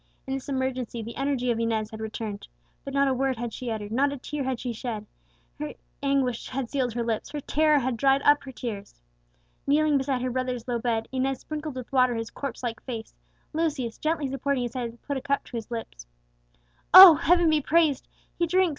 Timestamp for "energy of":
1.15-1.59